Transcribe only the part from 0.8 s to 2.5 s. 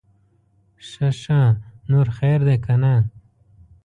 ښه ښه, نور خير